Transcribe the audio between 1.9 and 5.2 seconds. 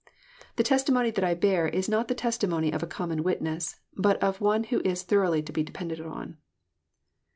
the testimony of a common witness, but of one who is